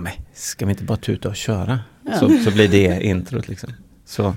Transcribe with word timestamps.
Men 0.00 0.12
ska 0.34 0.66
vi 0.66 0.70
inte 0.72 0.84
bara 0.84 0.96
tuta 0.98 1.28
och 1.28 1.36
köra? 1.36 1.80
Ja. 2.06 2.18
Så, 2.18 2.28
så 2.44 2.50
blir 2.50 2.68
det 2.68 3.02
introt 3.06 3.48
liksom. 3.48 3.72
Så, 4.04 4.34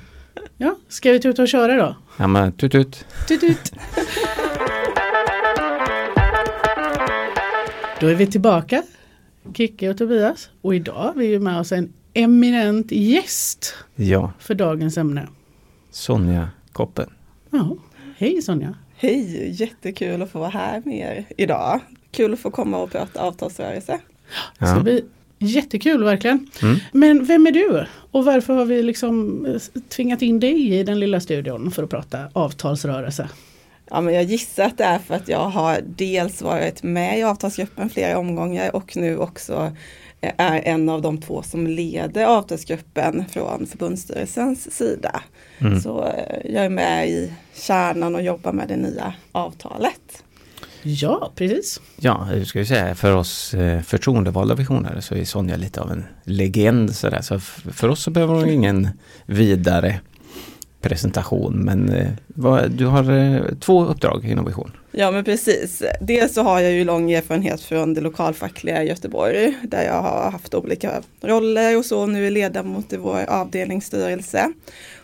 Ja, 0.58 0.76
ska 0.88 1.12
vi 1.12 1.20
tuta 1.20 1.42
och 1.42 1.48
köra 1.48 1.76
då? 1.78 1.96
ja 2.18 2.28
men 2.28 2.52
tut 2.52 2.72
tut. 2.72 3.06
Tut, 3.28 3.42
tut. 3.42 3.74
Då 8.00 8.08
är 8.08 8.16
vi 8.16 8.28
tillbaka, 8.28 8.84
Kicke 9.54 9.90
och 9.90 9.98
Tobias. 9.98 10.50
Och 10.62 10.76
idag 10.76 10.94
har 10.94 11.14
vi 11.14 11.26
ju 11.26 11.40
med 11.40 11.60
oss 11.60 11.72
en 11.72 11.94
eminent 12.14 12.92
gäst 12.92 13.74
Ja, 13.96 14.34
för 14.40 14.56
dagens 14.56 14.98
ämne. 14.98 15.28
Sonja 15.92 16.50
Koppen. 16.72 17.10
Ja, 17.50 17.76
hej 18.18 18.42
Sonja. 18.42 18.76
Hej, 18.96 19.52
jättekul 19.62 20.22
att 20.22 20.32
få 20.32 20.40
vara 20.40 20.50
här 20.50 20.82
med 20.86 20.98
er 20.98 21.26
idag. 21.38 21.80
Kul 22.12 22.34
att 22.34 22.40
få 22.40 22.52
komma 22.52 22.78
och 22.78 22.92
prata 22.92 23.22
avtalsrörelse. 23.22 24.00
Det 24.60 24.66
ska 24.66 24.76
Ja. 24.76 24.84
bli 24.84 25.06
jättekul 25.46 26.04
verkligen. 26.04 26.50
Mm. 26.62 26.76
Men 26.92 27.26
vem 27.26 27.48
är 27.48 27.52
du? 27.52 27.86
Och 28.12 28.26
varför 28.26 28.54
har 28.54 28.66
vi 28.66 28.84
liksom 28.84 29.46
eh, 29.46 29.82
tvingat 29.90 30.22
in 30.22 30.40
dig 30.40 30.74
i 30.74 30.84
den 30.84 31.00
lilla 31.00 31.20
studion 31.20 31.72
för 31.72 31.84
att 31.84 31.90
prata 31.90 32.30
avtalsrörelse? 32.34 33.30
Ja, 33.90 34.02
men 34.02 34.14
jag 34.14 34.24
gissar 34.24 34.64
att 34.64 34.78
det 34.78 34.84
är 34.84 35.00
för 35.00 35.16
att 35.16 35.28
jag 35.28 35.50
har 35.50 35.80
dels 35.86 36.42
varit 36.42 36.84
med 36.84 37.20
i 37.20 37.24
avtalsgruppen 37.24 37.90
flera 37.90 38.18
omgångar 38.18 38.76
och 38.76 38.98
nu 38.98 39.18
också 39.18 39.72
eh, 40.22 40.32
är 40.38 40.62
en 40.62 40.90
av 40.90 41.02
de 41.02 41.22
två 41.22 41.44
som 41.44 41.68
leder 41.68 42.26
avtalsgruppen 42.26 43.26
från 43.30 43.68
förbundsstyrelsens 43.68 44.78
sida. 44.78 45.22
Mm. 45.60 45.80
Så 45.80 46.06
eh, 46.06 46.54
jag 46.54 46.66
är 46.66 46.70
med 46.70 47.10
i 47.10 47.34
kärnan 47.54 48.16
och 48.16 48.22
jobbar 48.22 48.54
med 48.54 48.68
det 48.68 48.78
nya 48.78 49.14
avtalet. 49.32 50.24
Ja, 50.84 51.32
precis. 51.36 51.82
Ja, 51.98 52.24
hur 52.24 52.46
ska 52.46 52.60
vi 52.60 52.66
säga, 52.66 52.96
för 52.96 53.16
oss 53.16 53.54
eh, 53.54 53.82
förtroendevalda 53.82 54.56
visionärer 54.56 55.02
så 55.02 55.16
är 55.16 55.26
Sonja 55.26 55.56
lite 55.56 55.82
av 55.82 55.92
en 55.92 56.06
legend 56.24 56.96
sådär. 56.96 57.22
Så 57.22 57.40
för 57.74 57.90
oss 57.90 58.04
så 58.04 58.12
behöver 58.12 58.34
hon 58.34 58.50
ingen 58.50 58.90
vidare 59.26 60.00
presentation. 60.84 61.54
Men 61.66 61.90
eh, 61.90 62.08
vad, 62.28 62.72
du 62.72 62.86
har 62.86 63.12
eh, 63.12 63.42
två 63.60 63.86
uppdrag 63.86 64.26
inom 64.26 64.46
Vision. 64.46 64.72
Ja 64.92 65.12
men 65.12 65.24
precis. 65.24 65.84
Dels 66.02 66.34
så 66.34 66.42
har 66.42 66.60
jag 66.60 66.72
ju 66.72 66.84
lång 66.84 67.12
erfarenhet 67.12 67.62
från 67.62 67.94
det 67.94 68.02
lokalfackliga 68.02 68.84
i 68.84 68.88
Göteborg 68.88 69.54
där 69.64 69.84
jag 69.84 70.02
har 70.02 70.32
haft 70.32 70.54
olika 70.54 71.02
roller 71.22 71.78
och 71.78 71.86
så. 71.86 72.06
Nu 72.06 72.28
är 72.28 72.32
ledamot 72.32 72.94
i 72.94 72.98
vår 72.98 73.26
avdelningsstyrelse. 73.30 74.54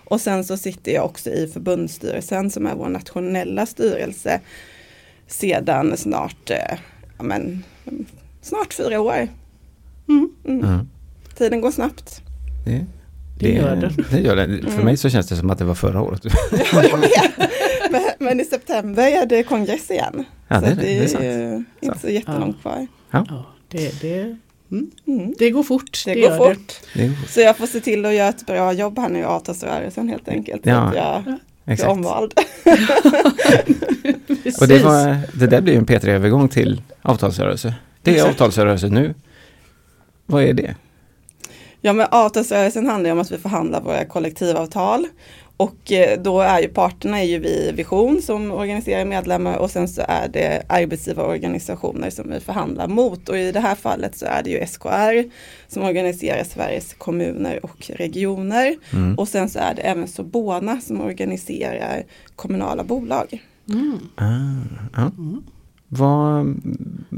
Och 0.09 0.21
sen 0.21 0.43
så 0.43 0.57
sitter 0.57 0.91
jag 0.91 1.05
också 1.05 1.29
i 1.29 1.47
förbundsstyrelsen 1.47 2.51
som 2.51 2.67
är 2.67 2.75
vår 2.75 2.89
nationella 2.89 3.65
styrelse 3.65 4.39
sedan 5.29 5.97
snart, 5.97 6.49
eh, 6.49 6.57
ja, 7.17 7.23
men, 7.23 7.63
snart 8.41 8.73
fyra 8.73 9.01
år. 9.01 9.27
Mm. 10.09 10.29
Mm. 10.45 10.63
Mm. 10.65 10.89
Tiden 11.37 11.61
går 11.61 11.71
snabbt. 11.71 12.21
Det, 12.65 12.85
Det 13.39 13.53
gör 13.53 13.75
den. 13.75 14.05
Det 14.11 14.19
gör 14.19 14.35
den. 14.35 14.61
För 14.61 14.71
Mm. 14.71 14.85
mig 14.85 14.97
så 14.97 15.09
känns 15.09 15.27
det 15.27 15.35
som 15.35 15.49
att 15.49 15.57
det 15.57 15.65
var 15.65 15.75
förra 15.75 16.01
året. 16.01 16.21
Jag 16.73 16.97
vet. 16.97 17.37
men, 17.91 18.01
men 18.19 18.39
i 18.39 18.45
september 18.45 19.03
är 19.11 19.25
det 19.25 19.43
kongress 19.43 19.91
igen. 19.91 20.23
Ja, 20.47 20.59
så 20.61 20.65
det 20.65 20.67
är 20.67 20.71
att 20.71 20.77
det. 20.79 20.83
Det 20.85 21.03
är 21.03 21.07
sant. 21.07 21.23
ju 21.23 21.63
inte 21.87 21.99
så 21.99 22.09
jättelångt 22.09 22.61
kvar. 22.61 22.87
Ja, 23.11 23.45
det, 23.67 24.01
det, 24.01 24.19
mm. 24.71 24.91
Mm. 25.07 25.33
det 25.39 25.49
går 25.49 25.63
fort. 25.63 26.03
Det, 26.05 26.15
går 26.21 26.37
fort. 26.37 26.73
Det 26.93 27.05
är, 27.05 27.11
Så 27.27 27.39
jag 27.41 27.57
får 27.57 27.67
se 27.67 27.79
till 27.79 28.05
att 28.05 28.13
göra 28.13 28.29
ett 28.29 28.45
bra 28.45 28.73
jobb 28.73 28.99
här 28.99 29.09
nu 29.09 29.19
i 29.19 29.23
avtalsrörelsen 29.23 30.09
helt 30.09 30.27
enkelt. 30.27 30.63
Så 30.63 30.69
Ja, 30.69 30.75
att 30.77 30.95
jag 30.95 31.37
exakt. 31.69 31.91
omvald. 31.91 32.33
Och 34.61 34.67
det, 34.67 34.79
var, 34.83 35.17
det 35.39 35.47
där 35.47 35.61
blir 35.61 35.73
ju 35.73 35.79
en 35.79 35.85
P3-övergång 35.85 36.49
till 36.49 36.81
avtalsrörelse. 37.01 37.73
Det 38.01 38.11
är 38.11 38.15
Exakt. 38.15 38.31
avtalsrörelse 38.31 38.87
nu. 38.87 39.13
Vad 40.25 40.43
är 40.43 40.53
det? 40.53 40.75
Ja 41.81 41.93
men 41.93 42.07
avtalsrörelsen 42.11 42.87
handlar 42.87 43.11
om 43.11 43.19
att 43.19 43.31
vi 43.31 43.37
förhandlar 43.37 43.81
våra 43.81 44.05
kollektivavtal. 44.05 45.07
Och 45.59 45.91
eh, 45.91 46.21
då 46.21 46.41
är 46.41 46.61
ju 46.61 46.67
parterna 46.67 47.19
är 47.19 47.23
ju 47.23 47.39
vi 47.39 47.71
Vision 47.71 48.21
som 48.21 48.51
organiserar 48.51 49.05
medlemmar 49.05 49.57
och 49.57 49.71
sen 49.71 49.87
så 49.87 50.01
är 50.07 50.27
det 50.27 50.63
arbetsgivarorganisationer 50.69 52.09
som 52.09 52.29
vi 52.29 52.39
förhandlar 52.39 52.87
mot. 52.87 53.29
Och 53.29 53.37
i 53.37 53.51
det 53.51 53.59
här 53.59 53.75
fallet 53.75 54.17
så 54.17 54.25
är 54.25 54.43
det 54.43 54.49
ju 54.49 54.65
SKR 54.67 55.31
som 55.67 55.83
organiserar 55.83 56.43
Sveriges 56.43 56.93
kommuner 56.93 57.65
och 57.65 57.91
regioner. 57.95 58.75
Mm. 58.93 59.15
Och 59.15 59.27
sen 59.27 59.49
så 59.49 59.59
är 59.59 59.75
det 59.75 59.81
även 59.81 60.07
Sobona 60.07 60.81
som 60.81 61.01
organiserar 61.01 62.03
kommunala 62.35 62.83
bolag. 62.83 63.43
Mm. 63.69 63.99
Ah, 64.15 64.25
ja. 64.95 65.11
Mm. 65.17 65.43
Vad, 65.87 66.55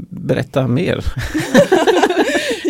berätta 0.08 0.68
mer. 0.68 1.04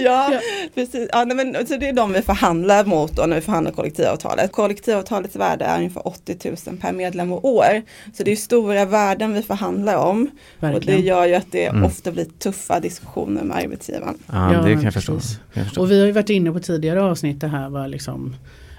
Ja, 0.32 0.40
precis. 0.74 1.08
Ja, 1.12 1.24
nej, 1.24 1.36
men, 1.36 1.66
så 1.66 1.76
det 1.76 1.88
är 1.88 1.92
de 1.92 2.12
vi 2.12 2.22
förhandlar 2.22 2.84
mot 2.84 3.16
då 3.16 3.22
när 3.26 3.34
vi 3.36 3.42
förhandlar 3.42 3.72
kollektivavtalet. 3.72 4.52
Kollektivavtalets 4.52 5.36
värde 5.36 5.64
är 5.64 5.76
ungefär 5.78 6.06
80 6.08 6.38
000 6.66 6.76
per 6.80 6.92
medlem 6.92 7.32
och 7.32 7.44
år. 7.44 7.82
Så 8.14 8.22
det 8.22 8.32
är 8.32 8.36
stora 8.36 8.84
värden 8.84 9.32
vi 9.34 9.42
förhandlar 9.42 9.96
om. 9.96 10.22
Och 10.22 10.28
det 10.60 10.72
Verkligen. 10.72 11.00
gör 11.02 11.26
ju 11.26 11.34
att 11.34 11.52
det 11.52 11.66
Mm. 11.66 11.84
ofta 11.84 12.12
blir 12.12 12.24
tuffa 12.38 12.80
diskussioner 12.80 13.42
med 13.42 13.56
arbetsgivaren. 13.56 14.18
Ja, 14.26 14.52
Ja, 14.54 14.62
det 14.62 14.72
kan 14.74 14.82
jag 14.82 14.92
förstå. 14.94 15.14
precis. 15.14 15.36
Kan 15.36 15.42
jag 15.52 15.64
förstå. 15.66 15.80
Och 15.80 15.90
vi 15.90 15.98
har 16.00 16.06
ju 16.06 16.12
varit 16.12 16.30
inne 16.30 16.52
på 16.52 16.60
tidigare 16.60 17.02
avsnitt 17.02 17.40
det 17.40 17.48
här 17.48 17.69
vad, 17.69 17.90
liksom, 17.90 18.36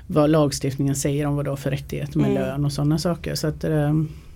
vad 0.08 0.30
lagstiftningen 0.30 0.96
säger 0.96 1.26
om 1.26 1.36
vad 1.36 1.46
då 1.46 1.56
för 1.56 1.72
rättigheter 1.72 2.20
med 2.20 2.30
Mm. 2.32 2.42
lön 2.44 2.66
och 2.66 2.72
sådana 2.74 2.98
saker. 2.98 3.36
Så 3.36 3.48
att, 3.48 3.64
eh, 3.64 3.72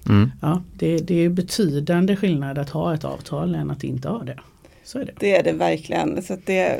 Mm. 0.09 0.31
ja, 0.41 0.61
det, 0.73 0.97
det 0.97 1.25
är 1.25 1.29
betydande 1.29 2.15
skillnad 2.15 2.57
att 2.57 2.69
ha 2.69 2.93
ett 2.93 3.03
avtal 3.05 3.55
än 3.55 3.71
att 3.71 3.83
inte 3.83 4.09
ha 4.09 4.23
det. 4.23 4.37
Så 4.87 4.99
är 4.99 5.05
det. 5.05 5.11
Det 5.19 5.35
är 5.35 5.43
det 5.43 5.51
verkligen. 5.51 6.23
Så 6.23 6.33
att 6.33 6.45
det, 6.45 6.79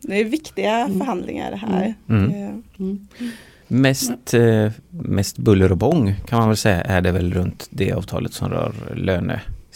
det 0.00 0.20
är 0.20 0.24
viktiga 0.24 0.76
Mm. 0.78 0.98
förhandlingar 0.98 1.50
det 1.50 1.56
här. 1.56 1.94
Mm. 2.08 2.62
Mm. 2.78 3.06
Mest, 3.68 4.34
eh, 4.34 4.70
mest 4.90 5.38
buller 5.38 5.72
och 5.72 5.78
bång 5.78 6.14
kan 6.28 6.38
man 6.38 6.48
väl 6.48 6.56
säga 6.56 6.80
är 6.80 7.00
det 7.00 7.12
väl 7.12 7.32
runt 7.34 7.66
det 7.70 7.92
avtalet 7.92 8.32
som 8.32 8.50
rör 8.50 8.72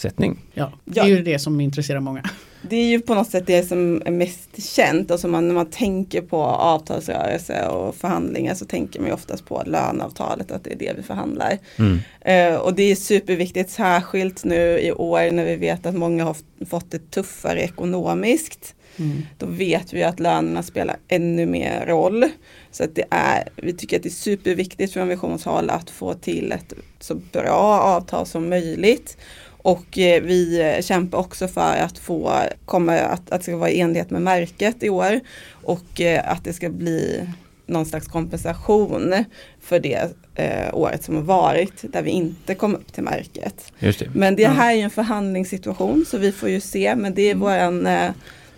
lönesättning. 0.02 0.38
Ja, 0.54 0.72
det 0.84 1.00
är 1.00 1.06
ju 1.06 1.22
det 1.22 1.38
som 1.38 1.60
intresserar 1.60 2.00
många. 2.00 2.22
det 2.62 2.76
är 2.76 2.86
ju 2.86 3.00
på 3.00 3.14
något 3.14 3.30
sätt 3.30 3.46
det 3.46 3.62
som 3.62 4.02
är 4.04 4.10
mest 4.10 4.62
känt 4.74 5.10
och 5.10 5.20
som 5.20 5.30
man, 5.30 5.48
när 5.48 5.54
man 5.54 5.70
tänker 5.70 6.20
på 6.20 6.42
avtalsrörelse 6.42 7.66
och 7.66 7.94
förhandlingar 7.94 8.54
så 8.54 8.64
tänker 8.64 9.00
man 9.00 9.08
ju 9.08 9.14
oftast 9.14 9.46
på 9.46 9.62
löneavtalet, 9.66 10.50
att 10.50 10.64
det 10.64 10.72
är 10.72 10.78
det 10.78 10.92
vi 10.96 11.02
förhandlar. 11.02 11.58
Mm. 11.78 11.98
Eh, 12.20 12.60
och 12.60 12.74
det 12.74 12.82
är 12.82 12.94
superviktigt, 12.94 13.70
särskilt 13.70 14.44
nu 14.44 14.78
i 14.78 14.92
år 14.92 15.30
när 15.30 15.44
vi 15.44 15.56
vet 15.56 15.86
att 15.86 15.94
många 15.94 16.24
har 16.24 16.36
fått 16.66 16.90
det 16.90 17.10
tuffare 17.10 17.60
ekonomiskt. 17.60 18.74
Mm. 18.96 19.22
Då 19.38 19.46
vet 19.46 19.92
vi 19.92 20.02
att 20.02 20.20
lönerna 20.20 20.62
spelar 20.62 20.96
ännu 21.08 21.46
mer 21.46 21.86
roll. 21.86 22.24
Så 22.70 22.84
att 22.84 22.94
det 22.94 23.04
är, 23.10 23.48
vi 23.56 23.72
tycker 23.72 23.96
att 23.96 24.02
det 24.02 24.08
är 24.08 24.10
superviktigt 24.10 24.92
från 24.92 25.08
visionshåll 25.08 25.70
att 25.70 25.90
få 25.90 26.14
till 26.14 26.52
ett 26.52 26.72
så 27.00 27.14
bra 27.14 27.80
avtal 27.80 28.26
som 28.26 28.48
möjligt. 28.48 29.16
Och 29.62 29.98
eh, 29.98 30.22
vi 30.22 30.78
kämpar 30.82 31.18
också 31.18 31.48
för 31.48 31.76
att 31.76 31.98
få 31.98 32.32
komma, 32.64 32.98
att, 32.98 33.30
att 33.30 33.40
det 33.40 33.42
ska 33.42 33.56
vara 33.56 33.70
i 33.70 33.80
enlighet 33.80 34.10
med 34.10 34.22
märket 34.22 34.82
i 34.82 34.88
år. 34.88 35.20
Och 35.50 36.00
eh, 36.00 36.30
att 36.32 36.44
det 36.44 36.52
ska 36.52 36.70
bli 36.70 37.28
någon 37.66 37.86
slags 37.86 38.08
kompensation 38.08 39.24
för 39.60 39.80
det 39.80 40.10
eh, 40.34 40.74
året 40.74 41.04
som 41.04 41.14
har 41.16 41.22
varit 41.22 41.92
där 41.92 42.02
vi 42.02 42.10
inte 42.10 42.54
kom 42.54 42.74
upp 42.74 42.92
till 42.92 43.02
märket. 43.02 43.72
Det. 43.78 44.14
Men 44.14 44.36
det 44.36 44.46
här 44.46 44.70
är 44.70 44.76
ju 44.76 44.82
en 44.82 44.90
förhandlingssituation 44.90 46.04
så 46.10 46.18
vi 46.18 46.32
får 46.32 46.48
ju 46.48 46.60
se 46.60 46.96
men 46.96 47.14
det 47.14 47.30
är 47.30 47.34
våran, 47.34 47.86
eh, 47.86 48.10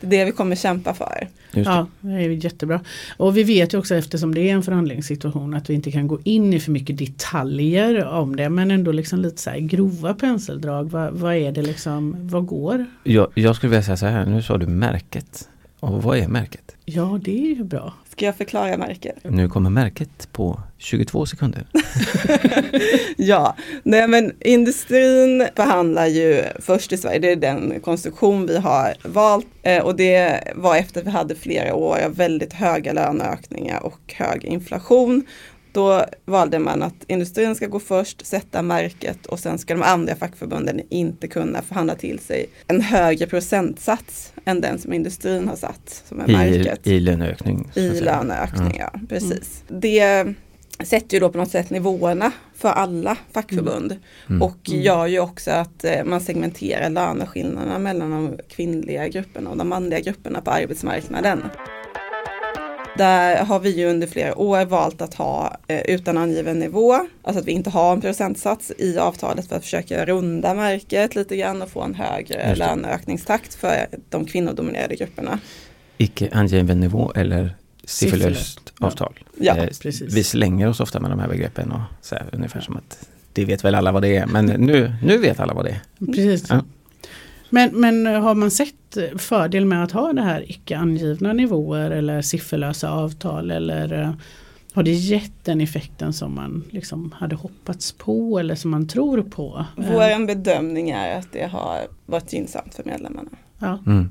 det 0.04 0.16
är 0.16 0.20
det 0.20 0.24
vi 0.24 0.32
kommer 0.32 0.56
kämpa 0.56 0.94
för. 0.94 1.28
Just 1.52 1.70
det. 1.70 1.74
Ja, 1.74 1.86
det 2.00 2.12
är 2.12 2.30
jättebra. 2.30 2.80
Och 3.16 3.36
vi 3.36 3.42
vet 3.42 3.74
ju 3.74 3.78
också 3.78 3.94
eftersom 3.94 4.34
det 4.34 4.40
är 4.40 4.54
en 4.54 4.62
förhandlingssituation 4.62 5.54
att 5.54 5.70
vi 5.70 5.74
inte 5.74 5.92
kan 5.92 6.08
gå 6.08 6.18
in 6.24 6.54
i 6.54 6.60
för 6.60 6.70
mycket 6.70 6.98
detaljer 6.98 8.06
om 8.06 8.36
det. 8.36 8.48
Men 8.48 8.70
ändå 8.70 8.92
liksom 8.92 9.20
lite 9.20 9.42
så 9.42 9.50
här 9.50 9.58
grova 9.58 10.14
penseldrag. 10.14 10.90
Vad, 10.90 11.12
vad 11.12 11.34
är 11.34 11.52
det 11.52 11.62
liksom, 11.62 12.16
vad 12.28 12.46
går? 12.46 12.86
Jag, 13.04 13.28
jag 13.34 13.56
skulle 13.56 13.70
vilja 13.70 13.82
säga 13.82 13.96
så 13.96 14.06
här, 14.06 14.26
nu 14.26 14.42
sa 14.42 14.58
du 14.58 14.66
märket. 14.66 15.48
Och 15.80 16.02
vad 16.02 16.18
är 16.18 16.28
märket? 16.28 16.73
Ja, 16.86 17.20
det 17.24 17.30
är 17.52 17.54
ju 17.56 17.64
bra. 17.64 17.92
Ska 18.10 18.24
jag 18.26 18.36
förklara 18.36 18.76
märket? 18.76 19.16
Nu 19.22 19.48
kommer 19.48 19.70
märket 19.70 20.28
på 20.32 20.60
22 20.78 21.26
sekunder. 21.26 21.66
Ja, 23.16 23.56
nej 23.82 24.08
men 24.08 24.32
industrin 24.40 25.46
behandlar 25.56 26.06
ju 26.06 26.42
först 26.60 26.92
i 26.92 26.96
Sverige, 26.96 27.18
det 27.18 27.32
är 27.32 27.36
den 27.36 27.80
konstruktion 27.80 28.46
vi 28.46 28.58
har 28.58 28.94
valt 29.04 29.46
eh, 29.62 29.82
och 29.82 29.96
det 29.96 30.40
var 30.54 30.76
efter 30.76 31.00
att 31.00 31.06
vi 31.06 31.10
hade 31.10 31.34
flera 31.34 31.74
år 31.74 31.98
av 32.04 32.14
väldigt 32.14 32.52
höga 32.52 32.92
löneökningar 32.92 33.80
och 33.84 34.14
hög 34.16 34.44
inflation. 34.44 35.24
Då 35.74 36.04
valde 36.24 36.58
man 36.58 36.82
att 36.82 36.94
industrin 37.06 37.54
ska 37.54 37.66
gå 37.66 37.80
först, 37.80 38.26
sätta 38.26 38.62
märket 38.62 39.26
och 39.26 39.38
sen 39.38 39.58
ska 39.58 39.74
de 39.74 39.82
andra 39.82 40.14
fackförbunden 40.14 40.80
inte 40.88 41.28
kunna 41.28 41.62
förhandla 41.62 41.94
till 41.94 42.18
sig 42.18 42.46
en 42.66 42.80
högre 42.80 43.26
procentsats 43.26 44.32
än 44.44 44.60
den 44.60 44.78
som 44.78 44.92
industrin 44.92 45.48
har 45.48 45.56
satt 45.56 46.02
som 46.08 46.20
är 46.20 46.28
I, 46.30 46.32
märket 46.32 46.86
I 46.86 47.00
löneökning. 47.00 47.68
i 47.74 48.00
löneökning. 48.00 48.76
Ja. 48.78 48.90
precis. 49.08 49.62
Det 49.68 50.26
sätter 50.84 51.14
ju 51.16 51.20
då 51.20 51.28
på 51.28 51.38
något 51.38 51.50
sätt 51.50 51.70
nivåerna 51.70 52.32
för 52.56 52.68
alla 52.68 53.16
fackförbund 53.32 53.96
Mm. 54.28 54.42
och 54.42 54.58
gör 54.64 55.06
ju 55.06 55.20
också 55.20 55.50
att 55.50 55.84
eh, 55.84 56.04
man 56.04 56.20
segmenterar 56.20 56.90
löneskillnaderna 56.90 57.78
mellan 57.78 58.10
de 58.10 58.38
kvinnliga 58.48 59.08
grupperna 59.08 59.50
och 59.50 59.56
de 59.56 59.68
manliga 59.68 60.00
grupperna 60.00 60.40
på 60.40 60.50
arbetsmarknaden. 60.50 61.42
Där 62.98 63.44
har 63.44 63.60
vi 63.60 63.70
ju 63.70 63.86
under 63.86 64.06
flera 64.06 64.38
år 64.38 64.64
valt 64.64 65.02
att 65.02 65.14
ha 65.14 65.56
eh, 65.68 65.80
utan 65.80 66.18
angiven 66.18 66.58
nivå, 66.58 66.94
alltså 67.22 67.40
att 67.40 67.46
vi 67.46 67.52
inte 67.52 67.70
har 67.70 67.92
en 67.92 68.00
procentsats 68.00 68.72
i 68.78 68.98
avtalet 68.98 69.48
för 69.48 69.56
att 69.56 69.62
försöka 69.62 70.04
runda 70.06 70.54
märket 70.54 71.14
lite 71.16 71.36
grann 71.36 71.62
och 71.62 71.70
få 71.70 71.82
en 71.82 71.94
högre 71.94 72.54
löneökningstakt 72.54 73.54
för 73.54 73.86
de 74.10 74.24
kvinnodominerade 74.24 74.94
grupperna. 74.96 75.38
Icke 75.98 76.28
angiven 76.32 76.80
nivå 76.80 77.12
eller 77.16 77.56
Siffrelöst. 77.84 78.24
sifferlöst 78.40 78.72
avtal. 78.80 79.18
Ja, 79.38 79.56
Eh, 79.56 79.66
precis. 79.82 80.14
Vi 80.14 80.24
slänger 80.24 80.68
oss 80.68 80.80
ofta 80.80 81.00
med 81.00 81.10
de 81.10 81.18
här 81.18 81.28
begreppen 81.28 81.72
och 81.72 81.80
så 82.00 82.14
här, 82.14 82.26
ungefär 82.32 82.60
som 82.60 82.76
att 82.76 83.08
det 83.32 83.44
vet 83.44 83.64
väl 83.64 83.74
alla 83.74 83.92
vad 83.92 84.02
det 84.02 84.16
är. 84.16 84.26
Men 84.26 84.46
nu, 84.46 84.94
nu 85.02 85.18
vet 85.18 85.40
alla 85.40 85.54
vad 85.54 85.64
det 85.64 85.70
är. 85.70 86.06
Precis. 86.06 86.44
Ja. 86.50 86.60
Men, 87.54 87.80
men 87.80 88.06
har 88.06 88.34
man 88.34 88.50
sett 88.50 88.96
fördel 89.16 89.64
med 89.64 89.84
att 89.84 89.92
ha 89.92 90.12
det 90.12 90.22
här 90.22 90.50
icke 90.50 90.76
angivna 90.78 91.32
nivåer 91.32 91.90
eller 91.90 92.22
sifferlösa 92.22 92.92
avtal 92.92 93.50
eller 93.50 94.02
eh, 94.02 94.10
har 94.72 94.82
det 94.82 94.90
gett 94.90 95.44
den 95.44 95.60
effekten 95.60 96.12
som 96.12 96.34
man 96.34 96.64
liksom 96.70 97.12
hade 97.12 97.36
hoppats 97.36 97.92
på 97.92 98.38
eller 98.38 98.54
som 98.54 98.70
man 98.70 98.88
tror 98.88 99.22
på? 99.22 99.66
Eh, 99.78 99.92
vår 99.92 100.26
bedömning 100.26 100.90
är 100.90 101.18
att 101.18 101.32
det 101.32 101.46
har 101.46 101.80
varit 102.06 102.32
gynnsamt 102.32 102.74
för 102.74 102.84
medlemmarna. 102.84 103.30
ja. 103.58 103.78
Mm. 103.86 104.10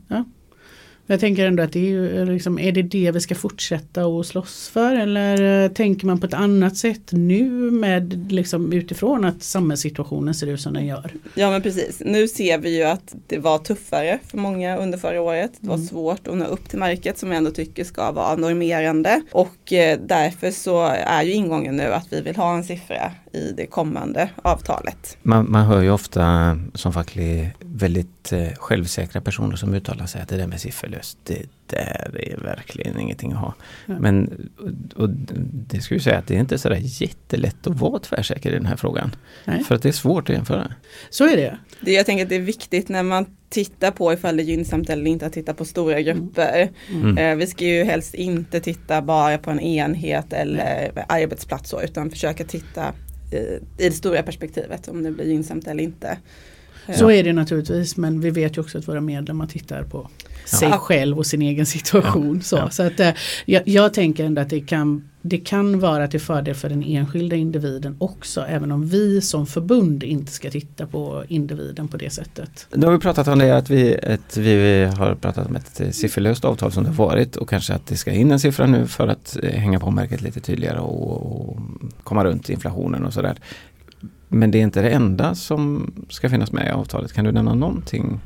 Jag 1.08 1.20
tänker 1.20 1.46
ändå 1.48 1.64
att 1.64 1.72
det 1.74 1.80
är 1.80 1.90
ju 1.90 2.26
liksom, 2.26 2.60
är 2.60 2.72
det 2.72 2.82
det 2.82 3.12
vi 3.12 3.20
ska 3.22 3.36
fortsätta 3.36 4.06
att 4.06 4.26
slåss 4.26 4.70
för 4.74 4.96
eller 4.96 5.64
eh, 5.64 5.70
tänker 5.72 6.06
man 6.08 6.20
på 6.20 6.26
ett 6.26 6.34
annat 6.34 6.78
sätt 6.78 7.02
nu 7.12 7.50
med 7.72 8.32
liksom 8.32 8.74
utifrån 8.74 9.26
att 9.26 9.44
samhällssituationen 9.44 10.34
ser 10.34 10.48
ut 10.48 10.62
som 10.62 10.74
den 10.74 10.86
gör? 10.86 11.12
Ja 11.36 11.50
men 11.52 11.62
precis, 11.62 12.02
nu 12.06 12.28
ser 12.28 12.58
vi 12.58 12.78
ju 12.78 12.84
att 12.84 13.16
det 13.28 13.38
var 13.40 13.58
tuffare 13.58 14.20
för 14.28 14.38
många 14.38 14.78
under 14.78 14.98
förra 14.98 15.22
året. 15.22 15.52
Det 15.60 15.68
var 15.68 15.76
Mm. 15.76 15.88
svårt 15.88 16.28
att 16.28 16.38
nå 16.38 16.46
upp 16.46 16.70
till 16.70 16.80
märket 16.80 17.18
som 17.18 17.30
jag 17.30 17.38
ändå 17.38 17.52
tycker 17.52 17.84
ska 17.84 18.12
vara 18.12 18.36
normerande. 18.36 19.22
Och 19.32 19.74
eh, 19.74 20.00
därför 20.08 20.52
så 20.52 20.82
är 21.06 21.24
ju 21.24 21.32
ingången 21.32 21.78
nu 21.78 21.84
att 21.94 22.08
vi 22.14 22.22
vill 22.22 22.36
ha 22.36 22.56
en 22.56 22.64
siffra 22.64 23.12
i 23.34 23.52
det 23.58 23.66
kommande 23.66 24.30
avtalet. 24.42 25.18
Man, 25.24 25.52
man 25.52 25.66
hör 25.66 25.82
ju 25.82 25.92
ofta 25.92 26.58
som 26.74 26.94
facklig 26.94 27.54
väldigt 27.75 28.34
eh, 28.34 28.48
självsäkra 28.54 29.22
personer 29.22 29.56
som 29.56 29.74
uttalar 29.74 30.06
sig 30.06 30.22
att 30.22 30.30
det 30.30 30.38
där 30.38 30.48
med 30.48 30.62
sifferlöst, 30.62 31.18
det 31.24 31.46
där 31.68 32.18
är 32.20 32.38
verkligen 32.38 33.00
ingenting 33.00 33.31
att 33.31 33.38
ha. 33.38 33.54
Ja. 33.86 34.00
Men 34.00 34.50
och, 34.58 35.02
och 35.04 35.10
det 35.68 35.81
ska 35.81 35.94
ju 35.94 36.00
säga 36.00 36.18
att 36.18 36.28
det 36.28 36.36
är 36.36 36.40
inte 36.40 36.58
sådär 36.58 36.80
jättelätt 36.81 37.68
att 37.68 37.80
vara 37.80 38.00
tvärsäker 38.00 38.50
i 38.52 38.54
den 38.54 38.66
här 38.66 38.75
frågan. 38.75 39.16
Nej. 39.46 39.64
För 39.64 39.75
att 39.75 39.81
det 39.81 39.90
är 39.90 39.94
svårt 39.94 40.30
att 40.30 40.36
jämföra. 40.36 40.74
Så 41.10 41.24
är 41.28 41.38
det. 41.38 41.58
Det, 41.81 41.92
jag 41.92 42.06
tänker 42.06 42.24
att 42.24 42.30
det 42.30 42.36
är 42.36 42.40
viktigt 42.40 42.90
när 42.90 43.04
man 43.04 43.25
tittar 43.50 43.92
på 43.92 44.14
ifall 44.14 44.38
det 44.38 44.44
är 44.44 44.46
gynnsamt 44.46 44.90
eller 44.90 45.06
inte 45.06 45.25
att 45.25 45.34
titta 45.34 45.54
på 45.54 45.66
stora 45.66 46.02
grupper. 46.02 46.70
Mm. 46.92 47.18
Eh, 47.18 47.36
vi 47.36 47.48
ska 47.48 47.66
ju 47.66 47.84
helst 47.84 48.14
inte 48.14 48.60
titta 48.60 49.02
bara 49.02 49.38
på 49.38 49.52
en 49.52 49.60
enhet 49.60 50.34
eller 50.34 50.92
arbetsplats 51.08 51.70
så, 51.70 51.81
utan 51.81 52.10
försöka 52.10 52.44
titta 52.44 52.94
eh, 53.31 53.86
i 53.86 53.90
det 53.90 53.92
stora 53.92 54.24
perspektivet 54.24 54.88
om 54.88 55.04
det 55.04 55.12
blir 55.12 55.25
gynnsamt 55.25 55.68
eller 55.68 55.84
inte. 55.84 56.18
Så 56.92 57.12
är 57.12 57.24
det 57.24 57.34
naturligtvis 57.34 57.98
men 57.98 58.22
vi 58.22 58.30
vet 58.30 58.58
ju 58.58 58.62
också 58.62 58.78
att 58.78 58.88
våra 58.88 59.02
medlemmar 59.02 59.48
tittar 59.48 59.84
på 59.84 60.10
sig 60.46 60.72
själv 60.72 61.18
och 61.18 61.26
sin 61.26 61.42
egen 61.42 61.66
situation. 61.66 62.42
Så, 62.42 62.70
så 62.72 62.84
att, 62.84 63.00
eh, 63.00 63.10
jag, 63.46 63.62
jag 63.66 63.94
tänker 63.94 64.26
ändå 64.26 64.42
att 64.42 64.50
det 64.50 64.60
kan, 64.60 65.10
det 65.22 65.38
kan 65.38 65.80
vara 65.80 66.08
till 66.08 66.20
fördel 66.20 66.56
för 66.56 66.70
den 66.70 66.84
enskilda 66.84 67.36
individen 67.36 67.96
också 68.00 68.42
även 68.42 68.72
om 68.72 68.88
vi 68.88 69.22
som 69.22 69.48
förbund 69.48 70.04
inte 70.04 70.32
ska 70.32 70.50
titta 70.50 70.88
på 70.88 71.24
individen 71.28 71.88
på 71.88 71.98
det 71.98 72.10
sättet. 72.10 72.68
Nu 72.76 72.86
har 72.86 72.94
vi 72.94 73.00
pratat 73.00 73.28
om 73.28 73.40
det 73.40 73.58
att 73.58 73.70
vi, 73.70 73.98
att 73.98 74.38
vi 74.38 74.84
har 74.98 75.16
pratat 75.16 75.48
om 75.48 75.56
ett 75.56 75.96
sifferlöst 75.96 76.46
avtal 76.46 76.72
som 76.72 76.84
det 76.84 76.90
har 76.90 76.96
varit 76.96 77.36
och 77.36 77.50
kanske 77.50 77.74
att 77.74 77.88
det 77.88 77.98
ska 77.98 78.12
in 78.12 78.32
en 78.32 78.40
siffra 78.40 78.68
nu 78.68 78.88
för 78.88 79.08
att 79.08 79.38
eh, 79.44 79.60
hänga 79.60 79.80
på 79.80 79.92
märket 79.92 80.22
lite 80.22 80.40
tydligare 80.40 80.80
och, 80.80 81.12
och 81.12 81.58
komma 82.04 82.26
runt 82.26 82.50
inflationen 82.50 83.06
och 83.06 83.14
sådär. 83.14 83.38
Men 84.34 84.52
det 84.52 84.58
är 84.58 84.62
inte 84.64 84.82
det 84.82 84.90
enda 84.90 85.36
som 85.36 85.94
ska 86.10 86.30
finnas 86.30 86.52
med 86.52 86.68
i 86.68 86.70
avtalet. 86.70 87.14
Kan 87.14 87.26
du 87.26 87.32
nämna 87.32 87.54
någonting 87.56 88.20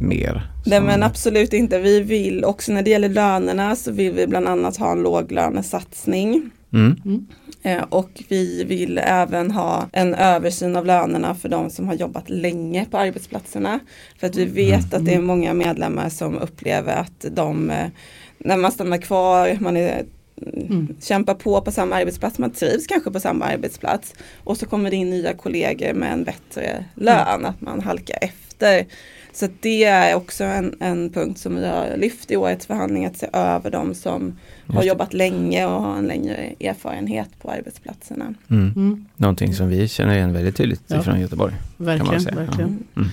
mer? 0.00 0.50
Nej 0.66 0.78
som- 0.78 0.86
men 0.86 1.02
absolut 1.02 1.52
inte. 1.52 1.78
Vi 1.78 2.00
vill 2.00 2.44
också 2.44 2.72
när 2.72 2.82
det 2.82 2.90
gäller 2.90 3.08
lönerna 3.08 3.76
så 3.76 3.92
vill 3.92 4.12
vi 4.12 4.26
bland 4.26 4.48
annat 4.48 4.76
ha 4.76 4.92
en 4.92 5.02
låglönesatsning. 5.02 6.50
Mm. 6.72 7.26
Eh, 7.62 7.82
och 7.88 8.10
vi 8.28 8.64
vill 8.64 8.98
även 9.04 9.50
ha 9.50 9.88
en 9.92 10.14
översyn 10.14 10.76
av 10.76 10.86
lönerna 10.86 11.34
för 11.34 11.48
de 11.48 11.70
som 11.70 11.86
har 11.88 11.94
jobbat 11.94 12.30
länge 12.30 12.86
på 12.90 12.98
arbetsplatserna. 12.98 13.78
För 14.20 14.26
att 14.26 14.36
vi 14.36 14.44
vet 14.44 14.94
att 14.94 15.04
det 15.06 15.14
är 15.14 15.20
många 15.20 15.54
medlemmar 15.54 16.08
som 16.08 16.38
upplever 16.38 16.96
att 16.96 17.24
de, 17.30 17.70
eh, 17.70 17.86
när 18.38 18.56
man 18.56 18.72
stannar 18.72 18.98
kvar, 18.98 19.56
man 19.60 19.76
är 19.76 20.02
Mm. 20.46 20.88
kämpar 21.00 21.34
på 21.34 21.60
på 21.60 21.70
samma 21.72 21.96
arbetsplats, 21.96 22.38
man 22.38 22.50
trivs 22.50 22.86
kanske 22.86 23.10
på 23.10 23.20
samma 23.20 23.44
arbetsplats 23.44 24.14
och 24.44 24.56
så 24.56 24.66
kommer 24.66 24.90
det 24.90 24.96
in 24.96 25.10
nya 25.10 25.34
kollegor 25.34 25.92
med 25.92 26.12
en 26.12 26.24
bättre 26.24 26.84
lön, 26.94 27.46
att 27.46 27.60
man 27.60 27.80
halkar 27.80 28.18
efter. 28.20 28.86
Så 29.32 29.48
det 29.60 29.84
är 29.84 30.14
också 30.16 30.44
en, 30.44 30.74
en 30.80 31.10
punkt 31.10 31.38
som 31.38 31.56
vi 31.56 31.66
har 31.66 31.96
lyft 31.96 32.30
i 32.30 32.36
årets 32.36 32.66
förhandling, 32.66 33.06
att 33.06 33.16
se 33.16 33.26
över 33.32 33.70
de 33.70 33.94
som 33.94 34.38
har 34.66 34.82
jobbat 34.82 35.12
länge 35.14 35.66
och 35.66 35.82
har 35.82 35.96
en 35.96 36.06
längre 36.06 36.36
erfarenhet 36.60 37.28
på 37.42 37.50
arbetsplatserna. 37.50 38.34
Mm. 38.50 38.72
Mm, 38.76 39.06
Någonting 39.16 39.54
som 39.54 39.68
vi 39.68 39.88
känner 39.88 40.14
igen 40.14 40.32
väldigt 40.32 40.56
tydligt 40.56 40.82
Ja. 40.86 41.02
från 41.02 41.20
Göteborg. 41.20 41.54
verkligen. 41.76 42.20
säga, 42.20 42.34
ja. 42.34 42.40
verkligen. 42.40 42.84
Mm. 42.96 43.08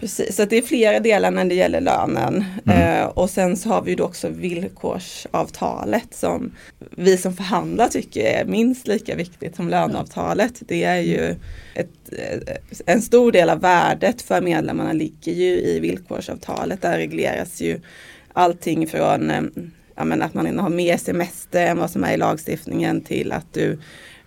Precis, 0.00 0.36
så 0.36 0.44
det 0.44 0.56
är 0.56 0.62
flera 0.62 1.00
delar 1.00 1.30
när 1.30 1.44
det 1.44 1.54
gäller 1.54 1.80
lönen. 1.80 2.44
Mm. 2.66 3.00
Eh, 3.00 3.06
och 3.06 3.30
sen 3.30 3.56
så 3.56 3.68
har 3.68 3.82
vi 3.82 3.92
ju 3.92 4.02
också 4.02 4.28
villkorsavtalet 4.28 6.14
som 6.14 6.52
vi 6.90 7.16
som 7.16 7.36
förhandlar 7.36 7.88
tycker 7.88 8.24
är 8.24 8.44
minst 8.44 8.86
lika 8.86 9.16
viktigt 9.16 9.56
som 9.56 9.68
löneavtalet. 9.68 10.62
Det 10.68 10.84
är 10.84 11.00
ju 11.00 11.34
ett, 11.74 12.12
eh, 12.12 12.56
en 12.86 13.02
stor 13.02 13.32
del 13.32 13.50
av 13.50 13.60
värdet 13.60 14.22
för 14.22 14.40
medlemmarna 14.40 14.92
ligger 14.92 15.32
ju 15.32 15.60
i 15.60 15.80
villkorsavtalet. 15.80 16.82
Där 16.82 16.96
regleras 16.96 17.60
ju 17.60 17.80
allting 18.32 18.86
från 18.86 19.30
eh, 19.30 19.42
ja, 19.96 20.24
att 20.24 20.34
man 20.34 20.58
har 20.58 20.70
mer 20.70 20.96
semester 20.96 21.66
än 21.66 21.78
vad 21.78 21.90
som 21.90 22.04
är 22.04 22.12
i 22.12 22.16
lagstiftningen 22.16 23.00
till 23.00 23.32
att 23.32 23.54
du 23.54 23.78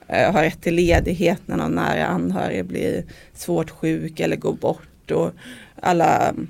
eh, 0.07 0.31
har 0.33 0.43
rätt 0.43 0.61
till 0.61 0.75
ledighet 0.75 1.41
när 1.45 1.57
någon 1.57 1.75
nära 1.75 2.05
anhörig 2.05 2.65
blir 2.65 3.03
svårt 3.33 3.69
sjuk 3.69 4.19
eller 4.19 4.35
går 4.35 4.53
bort 4.53 4.90
och 5.13 5.31
alla 5.75 6.29
mm, 6.29 6.47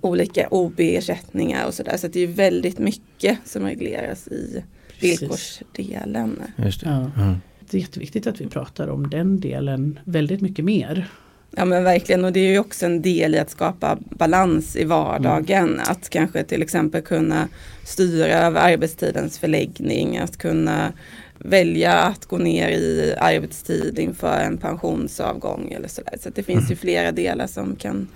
olika 0.00 0.48
OB-ersättningar 0.50 1.66
och 1.66 1.74
sådär. 1.74 1.96
Så 1.96 2.08
det 2.08 2.20
är 2.20 2.26
väldigt 2.26 2.78
mycket 2.78 3.38
som 3.44 3.64
regleras 3.64 4.28
i 4.28 4.64
Precis. 5.00 5.22
villkorsdelen. 5.22 6.42
Just 6.56 6.80
det. 6.80 6.86
Ja. 6.86 7.22
Mm. 7.22 7.36
Det 7.70 7.76
är 7.76 7.80
jätteviktigt 7.80 8.26
att 8.26 8.40
vi 8.40 8.46
pratar 8.46 8.88
om 8.88 9.10
den 9.10 9.40
delen 9.40 10.00
väldigt 10.04 10.40
mycket 10.40 10.64
mer. 10.64 11.08
Ja 11.50 11.64
men 11.64 11.84
verkligen 11.84 12.24
och 12.24 12.32
det 12.32 12.40
är 12.40 12.52
ju 12.52 12.58
också 12.58 12.86
en 12.86 13.02
del 13.02 13.34
i 13.34 13.38
att 13.38 13.50
skapa 13.50 13.98
balans 14.10 14.76
i 14.76 14.84
vardagen. 14.84 15.80
Att 15.80 16.08
kanske 16.08 16.44
till 16.44 16.62
exempel 16.62 17.02
kunna 17.02 17.48
styra 17.84 18.26
över 18.26 18.60
arbetstidens 18.60 19.38
förläggning, 19.38 20.18
att 20.18 20.36
kunna 20.36 20.92
välja 21.38 21.92
att 21.92 22.26
gå 22.26 22.38
ner 22.38 22.68
i 22.68 23.14
arbetstid 23.20 23.98
inför 23.98 24.40
en 24.40 24.58
pensionsavgång 24.58 25.72
eller 25.72 25.88
sådär. 25.88 26.14
Så 26.20 26.28
att 26.28 26.34
det 26.34 26.42
finns 26.42 26.70
ju 26.70 26.76
flera 26.76 27.12
delar 27.12 27.46
som 27.46 27.76
kan 27.76 28.08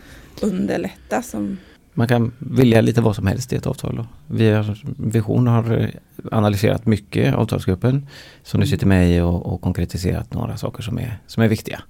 underlätta. 0.43 1.23
Som, 1.23 1.59
Man 1.95 2.09
kan 2.09 2.33
vilja 2.39 2.81
lite 2.81 3.01
vad 3.01 3.17
som 3.17 3.27
helst 3.27 3.53
i 3.53 3.57
ett 3.57 3.67
avtal. 3.67 3.97
Då. 3.97 4.07
Vi 4.27 4.51
har, 4.51 4.79
Vision 4.99 5.47
har 5.47 5.79
eh, 5.79 5.89
analyserat 6.33 6.87
mycket 6.87 7.35
avtalsgruppen 7.35 8.07
som 8.43 8.61
du 8.61 8.67
sitter 8.67 8.87
med 8.87 9.17
i 9.17 9.21
och, 9.21 9.47
och 9.47 9.61
konkretiserat 9.61 10.35
några 10.35 10.57
saker 10.57 10.83
som 10.83 10.99
är, 10.99 11.19
som 11.27 11.43
är 11.43 11.49
viktiga 11.49 11.83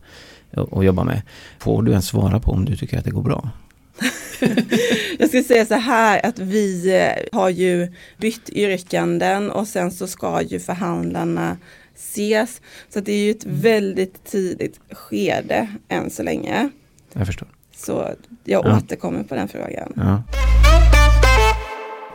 att 0.51 0.85
jobba 0.85 1.05
med. 1.05 1.23
Får 1.59 1.83
du 1.83 1.91
ens 1.91 2.07
svara 2.07 2.41
på 2.41 2.51
om 2.51 2.65
du 2.65 2.77
tycker 2.77 2.99
att 2.99 3.05
det 3.05 3.11
går 3.11 3.23
bra? 3.23 3.51
Jag 5.19 5.29
ska 5.29 5.43
säga 5.43 5.67
så 5.67 5.75
här 5.75 6.27
att 6.27 6.39
vi 6.39 6.97
eh, 7.01 7.39
har 7.39 7.49
ju 7.51 7.93
bytt 8.19 8.49
yrkanden 8.51 9.51
och 9.51 9.69
sen 9.69 9.91
så 9.91 10.07
ska 10.07 10.43
ju 10.43 10.61
förhandlarna 10.61 11.57
ses. 11.97 12.61
Så 12.89 13.01
det 13.01 13.13
är 13.13 13.19
ju 13.25 13.31
ett 13.31 13.45
väldigt 13.47 14.25
tidigt 14.25 14.81
skede 14.91 15.69
än 15.89 16.11
så 16.11 16.23
länge. 16.23 16.69
Jag 17.13 17.27
förstår. 17.27 17.49
Så 17.77 18.09
jag 18.45 18.67
Ja. 18.67 18.77
återkommer 18.77 19.23
på 19.23 19.35
den 19.35 19.49
frågan. 19.49 19.93
Ja. 19.97 20.23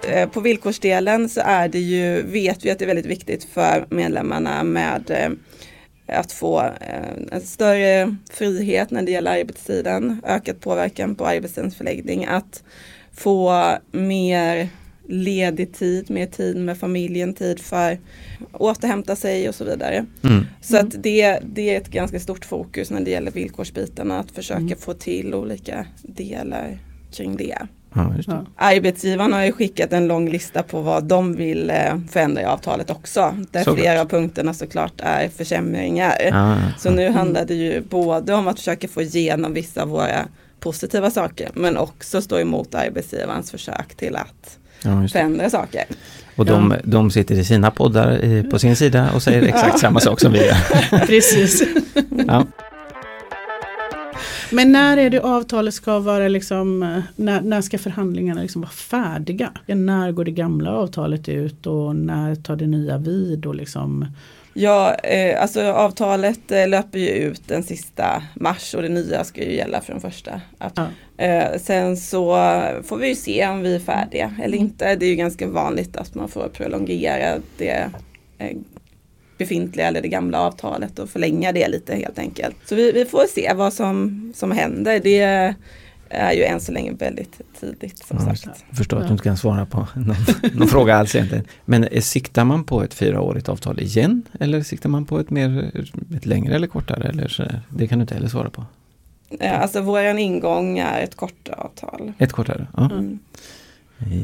Eh, 0.09 0.29
På 0.29 0.39
villkorsdelen 0.39 1.29
så 1.29 1.41
är 1.45 1.67
det 1.67 1.79
ju, 1.79 2.21
vet 2.21 2.65
vi 2.65 2.71
att 2.71 2.79
det 2.79 2.85
är 2.85 2.87
väldigt 2.87 3.05
viktigt 3.05 3.43
för 3.53 3.85
medlemmarna 3.89 4.63
med 4.63 5.11
eh, 5.11 5.29
att 6.07 6.31
få 6.31 6.59
eh, 6.61 7.31
en 7.31 7.41
större 7.41 8.15
frihet 8.29 8.91
när 8.91 9.01
det 9.01 9.11
gäller 9.11 9.39
arbetstiden, 9.39 10.21
ökad 10.25 10.61
påverkan 10.61 11.15
på 11.15 11.25
arbetstidens 11.25 11.75
förläggning, 11.75 12.25
att 12.25 12.63
få 13.13 13.71
mer 13.91 14.69
ledig 15.07 15.73
tid, 15.73 16.09
mer 16.09 16.25
tid 16.25 16.57
med 16.57 16.77
familjen, 16.77 17.33
tid 17.33 17.59
för 17.59 17.99
återhämta 18.51 19.15
sig 19.15 19.49
och 19.49 19.55
så 19.55 19.63
vidare. 19.63 20.05
Mm. 20.23 20.45
Så 20.61 20.77
att 20.77 21.03
det, 21.03 21.39
det 21.45 21.75
är 21.75 21.77
ett 21.77 21.87
ganska 21.87 22.19
stort 22.19 22.45
fokus 22.45 22.91
när 22.91 23.01
det 23.01 23.11
gäller 23.11 23.31
villkorsbitarna 23.31 24.19
att 24.19 24.31
försöka 24.31 24.61
Mm. 24.61 24.77
få 24.77 24.93
till 24.93 25.33
olika 25.33 25.85
delar 26.01 26.79
kring 27.11 27.35
det. 27.37 27.57
Ja. 27.93 28.13
Ja. 28.27 28.45
Arbetsgivarna 28.55 29.35
har 29.35 29.43
ju 29.43 29.51
skickat 29.51 29.93
en 29.93 30.07
lång 30.07 30.29
lista 30.29 30.63
på 30.63 30.81
vad 30.81 31.03
de 31.03 31.35
vill 31.35 31.69
eh, 31.69 31.75
förändra 32.11 32.41
i 32.41 32.45
avtalet 32.45 32.89
också. 32.89 33.35
Där 33.51 33.63
Såklart. 33.63 33.79
flera 33.79 34.01
av 34.01 34.05
punkterna 34.05 34.53
såklart 34.53 34.93
är 34.97 35.29
försämringar. 35.29 36.13
Ja, 36.31 36.57
Så 36.77 36.89
nu 36.91 37.09
handlar 37.09 37.45
det 37.45 37.53
ju 37.53 37.81
både 37.81 38.33
om 38.33 38.47
att 38.47 38.57
försöka 38.59 38.87
få 38.87 39.01
igenom 39.01 39.53
vissa 39.53 39.81
av 39.81 39.89
våra 39.89 40.27
positiva 40.59 41.11
saker 41.11 41.49
men 41.53 41.77
också 41.77 42.21
stå 42.21 42.39
emot 42.39 42.75
arbetsgivarens 42.75 43.51
försök 43.51 43.95
till 43.95 44.15
att 44.15 44.57
ja, 44.83 45.07
förändra 45.07 45.49
saker. 45.49 45.83
Och 46.35 46.45
de, 46.45 46.75
de 46.83 47.11
sitter 47.11 47.35
i 47.35 47.45
sina 47.45 47.71
poddar 47.71 48.25
i, 48.25 48.43
på 48.43 48.59
sin 48.59 48.75
sida 48.75 49.09
och 49.15 49.23
säger 49.23 49.41
exakt 49.47 49.79
samma 49.79 49.99
sak 49.99 50.19
som 50.19 50.31
vi 50.31 50.45
gör. 50.45 51.05
Precis. 51.07 51.63
Men 54.51 54.71
när 54.71 54.97
är 54.97 55.09
det 55.09 55.19
avtalet 55.19 55.73
ska 55.73 55.99
vara 55.99 56.27
liksom, 56.27 56.83
eh, 56.83 56.99
när, 57.15 57.41
när 57.41 57.61
ska 57.61 57.77
förhandlingarna 57.77 58.41
liksom 58.41 58.61
vara 58.61 58.71
färdiga? 58.71 59.51
När 59.65 60.11
går 60.11 60.25
det 60.25 60.31
gamla 60.31 60.71
avtalet 60.71 61.29
ut 61.29 61.67
och 61.67 61.95
när 61.95 62.35
tar 62.35 62.55
det 62.55 62.67
nya 62.67 62.97
vid? 62.97 63.45
Och 63.45 63.55
liksom, 63.55 64.05
Ja, 64.59 64.93
eh, 64.93 65.41
alltså 65.41 65.71
avtalet 65.71 66.51
eh, 66.51 66.67
löper 66.67 66.99
ju 66.99 67.09
ut 67.09 67.47
den 67.47 67.63
sista 67.63 68.23
mars 68.35 68.73
och 68.73 68.81
det 68.81 68.89
nya 68.89 69.23
ska 69.23 69.43
ju 69.43 69.55
gälla 69.55 69.81
från 69.81 70.01
första. 70.01 70.41
Ja. 70.57 70.87
Eh, 71.17 71.59
sen 71.59 71.97
så 71.97 72.35
får 72.83 72.97
vi 72.97 73.07
ju 73.07 73.15
se 73.15 73.47
om 73.47 73.61
vi 73.61 73.75
är 73.75 73.79
färdiga 73.79 74.35
eller 74.43 74.57
inte. 74.57 74.95
Det 74.95 75.05
är 75.05 75.09
ju 75.09 75.15
ganska 75.15 75.47
vanligt 75.47 75.97
att 75.97 76.15
man 76.15 76.29
får 76.29 76.47
prolongera 76.47 77.35
det 77.57 77.89
eh, 78.37 78.57
befintliga 79.37 79.87
eller 79.87 80.01
det 80.01 80.07
gamla 80.07 80.39
avtalet 80.41 80.99
och 80.99 81.09
förlänga 81.09 81.51
det 81.51 81.67
lite 81.67 81.95
helt 81.95 82.19
enkelt. 82.19 82.55
Så 82.65 82.75
vi, 82.75 82.91
vi 82.91 83.05
får 83.05 83.25
se 83.27 83.53
vad 83.55 83.73
som, 83.73 84.31
som 84.35 84.51
händer. 84.51 84.99
Det 85.03 85.53
är 86.09 86.31
ju 86.31 86.43
än 86.43 86.59
så 86.59 86.71
länge 86.71 86.91
väldigt 86.91 87.41
tidigt 87.59 87.97
som 87.97 88.17
Ja, 88.19 88.35
sagt. 88.35 88.63
Jag 88.69 88.77
förstår 88.77 88.97
att 88.97 89.07
du 89.07 89.11
inte 89.11 89.23
kan 89.23 89.37
svara 89.37 89.65
på 89.65 89.77
någon, 89.95 90.15
någon 90.53 90.67
fråga 90.67 90.95
alls 90.95 91.15
egentligen. 91.15 91.45
Men 91.65 91.83
eh, 91.83 92.01
siktar 92.01 92.45
man 92.45 92.63
på 92.63 92.83
ett 92.83 92.93
fyraårigt 92.93 93.49
avtal 93.49 93.79
igen? 93.79 94.23
Eller 94.39 94.61
siktar 94.61 94.89
man 94.89 95.05
på 95.05 95.19
ett 95.19 95.29
mer 95.29 95.71
ett 96.15 96.25
längre 96.25 96.55
eller 96.55 96.67
kortare? 96.67 97.09
Eller 97.09 97.27
så, 97.27 97.43
det 97.69 97.87
kan 97.87 97.99
du 97.99 98.01
inte 98.03 98.13
heller 98.13 98.27
svara 98.27 98.49
på. 98.49 98.65
Alltså 99.41 99.81
våran 99.81 100.19
ingång 100.19 100.79
är 100.79 101.01
ett 101.01 101.15
kortare 101.15 101.55
avtal. 101.55 102.13
Ett 102.17 102.31
kortare? 102.31 102.67
Ja. 102.77 102.85
Mm. 102.85 103.19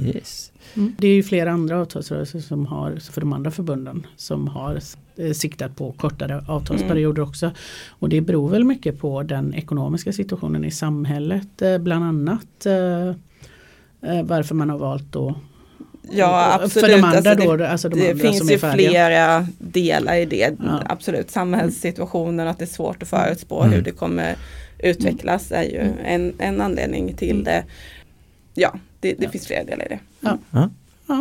Yes. 0.05 0.51
Mm. 0.75 0.95
Det 0.97 1.07
är 1.07 1.15
ju 1.15 1.23
flera 1.23 1.51
andra 1.51 1.81
avtalsrörelser 1.81 2.39
som 2.39 2.65
har, 2.65 2.95
för 3.11 3.21
de 3.21 3.33
andra 3.33 3.51
förbunden, 3.51 4.07
som 4.15 4.47
har 4.47 4.79
eh, 5.17 5.31
siktat 5.31 5.75
på 5.75 5.91
kortare 5.91 6.43
avtalsperioder 6.47 7.21
också. 7.21 7.51
Och 7.89 8.09
det 8.09 8.21
beror 8.21 8.49
väl 8.49 8.63
mycket 8.63 8.99
på 8.99 9.23
den 9.23 9.53
ekonomiska 9.53 10.13
situationen 10.13 10.65
i 10.65 10.71
samhället, 10.71 11.61
eh, 11.61 11.77
bland 11.77 12.03
annat 12.05 12.65
eh, 12.65 13.15
varför 14.23 14.55
man 14.55 14.69
har 14.69 14.77
valt 14.77 15.11
då 15.11 15.35
Ja 16.11 16.55
För 16.57 16.65
absolut. 16.65 16.95
de 16.95 17.03
andra 17.03 17.17
Alltså, 17.31 17.35
det, 17.51 17.57
då, 17.57 17.65
alltså 17.65 17.89
de 17.89 17.99
det 17.99 18.11
andra 18.11 18.33
som 18.33 18.47
finns 18.47 18.51
ju 18.51 18.57
flera 18.57 19.47
delar 19.59 20.15
i 20.15 20.25
det. 20.25 20.55
Ja. 20.63 20.81
Absolut, 20.85 21.31
samhällssituationen, 21.31 22.47
att 22.47 22.57
det 22.59 22.63
är 22.63 22.67
svårt 22.67 23.03
att 23.03 23.09
förutspå 23.09 23.61
Mm. 23.63 23.73
hur 23.75 23.81
det 23.81 23.91
kommer 23.91 24.35
utvecklas 24.79 25.51
är 25.51 25.63
ju 25.63 25.77
Mm. 25.79 25.93
en, 26.05 26.33
en 26.37 26.61
anledning 26.61 27.13
till 27.13 27.43
det. 27.43 27.63
Ja, 28.53 28.73
det, 29.03 29.13
det 29.13 29.23
Ja. 29.23 29.29
finns 29.29 29.47
flera 29.47 29.63
delar 29.63 29.85
i 29.85 29.89
det. 29.89 29.99
Ja. 30.19 30.37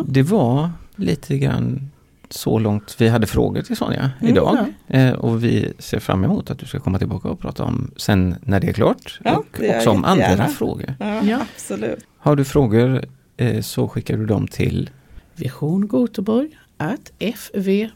Det 0.06 0.22
var 0.22 0.70
lite 0.96 1.38
grann 1.38 1.90
så 2.30 2.58
långt 2.58 2.96
vi 2.98 3.08
hade 3.08 3.26
frågor 3.26 3.62
till 3.62 3.76
Sonja 3.76 4.10
Mm, 4.20 4.32
idag. 4.32 4.58
Eh, 4.88 5.12
och 5.12 5.44
vi 5.44 5.72
ser 5.78 5.98
fram 6.00 6.24
emot 6.24 6.50
att 6.50 6.58
du 6.58 6.66
ska 6.66 6.80
komma 6.80 6.98
tillbaka 6.98 7.28
och 7.28 7.40
prata 7.40 7.64
om 7.64 7.90
sen 7.96 8.34
när 8.42 8.60
det 8.60 8.68
är 8.68 8.72
klart. 8.72 9.20
Ja, 9.24 9.36
och 9.36 9.60
också 9.76 9.90
om 9.90 10.04
andra 10.04 10.48
frågor. 10.48 10.94
Ja, 11.00 11.22
Ja. 11.24 11.40
absolut. 11.54 12.04
Har 12.18 12.36
du 12.36 12.44
frågor 12.44 13.04
eh, 13.36 13.60
så 13.60 13.88
skickar 13.88 14.16
du 14.16 14.26
dem 14.26 14.48
till 14.48 14.90
Vision 15.34 15.88
Göteborg 15.92 16.48
at 16.76 17.12
fv.vision.se 17.18 17.92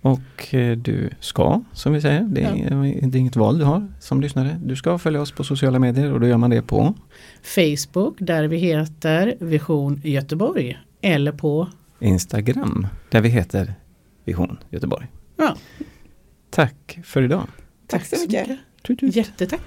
Och 0.00 0.54
eh, 0.54 0.76
du 0.76 1.10
ska, 1.20 1.62
som 1.72 1.92
vi 1.92 2.00
säger, 2.00 2.20
det 2.20 2.42
är, 2.42 2.70
det 3.06 3.18
är 3.18 3.20
inget 3.20 3.36
val 3.36 3.58
du 3.58 3.64
har 3.64 3.92
som 4.00 4.20
lyssnare. 4.20 4.60
Du 4.64 4.76
ska 4.76 4.98
följa 4.98 5.20
oss 5.20 5.32
på 5.32 5.44
sociala 5.44 5.78
medier 5.78 6.12
och 6.12 6.20
då 6.20 6.26
gör 6.26 6.36
man 6.36 6.50
det 6.50 6.62
på 6.62 6.94
Facebook 7.42 8.16
där 8.18 8.44
vi 8.44 8.56
heter 8.56 9.36
Vision 9.40 10.00
Göteborg 10.04 10.78
eller 11.00 11.32
på 11.32 11.68
Instagram 12.00 12.86
där 13.10 13.20
vi 13.20 13.28
heter 13.28 13.74
Vision 14.24 14.58
Göteborg. 14.70 15.06
ja, 15.36 15.56
Tack 16.50 16.98
för 17.04 17.22
idag. 17.22 17.46
Tack 17.86 18.06
så 18.06 18.16
mycket. 18.20 18.58
Tut. 18.82 19.02
Jättetack. 19.02 19.60